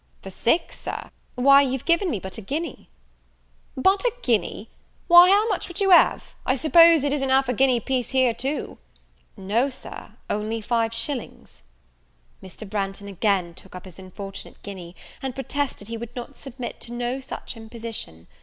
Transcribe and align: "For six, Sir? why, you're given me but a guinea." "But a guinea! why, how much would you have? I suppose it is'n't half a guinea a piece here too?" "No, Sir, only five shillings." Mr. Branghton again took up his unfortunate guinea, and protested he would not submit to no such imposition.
"For 0.23 0.31
six, 0.31 0.79
Sir? 0.81 1.11
why, 1.35 1.61
you're 1.61 1.77
given 1.77 2.09
me 2.09 2.19
but 2.19 2.39
a 2.39 2.41
guinea." 2.41 2.89
"But 3.77 4.01
a 4.03 4.11
guinea! 4.23 4.67
why, 5.07 5.29
how 5.29 5.47
much 5.47 5.67
would 5.67 5.79
you 5.79 5.91
have? 5.91 6.33
I 6.43 6.55
suppose 6.55 7.03
it 7.03 7.13
is'n't 7.13 7.29
half 7.29 7.47
a 7.47 7.53
guinea 7.53 7.77
a 7.77 7.81
piece 7.81 8.09
here 8.09 8.33
too?" 8.33 8.79
"No, 9.37 9.69
Sir, 9.69 10.13
only 10.27 10.59
five 10.59 10.91
shillings." 10.95 11.61
Mr. 12.41 12.67
Branghton 12.67 13.07
again 13.09 13.53
took 13.53 13.75
up 13.75 13.85
his 13.85 13.99
unfortunate 13.99 14.59
guinea, 14.63 14.95
and 15.21 15.35
protested 15.35 15.87
he 15.87 15.97
would 15.97 16.15
not 16.15 16.35
submit 16.35 16.81
to 16.81 16.91
no 16.93 17.19
such 17.19 17.55
imposition. 17.55 18.25